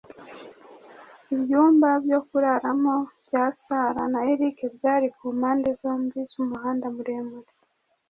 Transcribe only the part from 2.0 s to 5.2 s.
byo kuraramo bya Sarah na Eric byari